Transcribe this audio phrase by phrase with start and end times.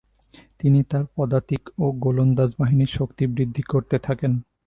[0.59, 4.31] তিনি তার পদাতিক ও গোলন্দাজ বাহিনীর শক্তি বৃদ্ধি করতে থাকেন।